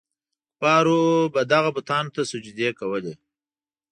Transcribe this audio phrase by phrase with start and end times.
[0.53, 0.99] کفارو
[1.33, 3.13] به دغو بتانو ته سجدې کولې.